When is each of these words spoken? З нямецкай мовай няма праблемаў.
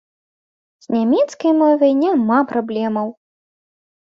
З 0.85 0.95
нямецкай 0.95 1.51
мовай 1.61 1.93
няма 2.05 2.39
праблемаў. 2.53 3.07